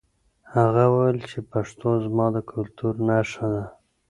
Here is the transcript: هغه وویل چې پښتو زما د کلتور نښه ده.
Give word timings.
هغه 0.55 0.83
وویل 0.93 1.19
چې 1.29 1.39
پښتو 1.51 1.89
زما 2.05 2.27
د 2.35 2.37
کلتور 2.51 2.93
نښه 3.07 3.47
ده. 3.53 3.63